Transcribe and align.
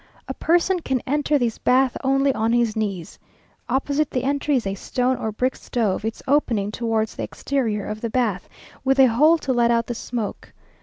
A 0.27 0.33
person 0.33 0.79
can 0.79 0.99
enter 1.05 1.37
this 1.37 1.59
bath 1.59 1.95
only 2.03 2.33
on 2.33 2.53
his 2.53 2.75
knees. 2.75 3.19
Opposite 3.69 4.09
the 4.09 4.23
entry 4.23 4.55
is 4.55 4.65
a 4.65 4.73
stone 4.73 5.15
or 5.17 5.31
brick 5.31 5.55
stove, 5.55 6.03
its 6.03 6.23
opening 6.27 6.71
towards 6.71 7.15
the 7.15 7.21
exterior 7.23 7.85
of 7.85 8.01
the 8.01 8.09
bath, 8.09 8.49
with 8.83 8.97
a 8.97 9.05
hole 9.09 9.37
to 9.37 9.53
let 9.53 9.69
out 9.69 9.85
the 9.85 9.93
smoke. 9.93 10.53